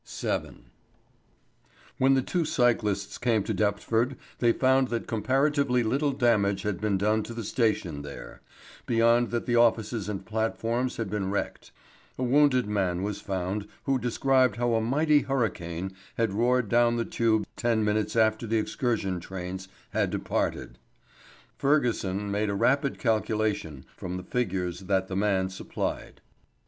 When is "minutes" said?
17.85-18.15